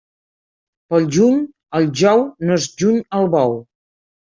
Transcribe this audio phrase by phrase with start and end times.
[0.93, 1.37] Pel juny,
[1.81, 3.59] el jou no es juny al bou.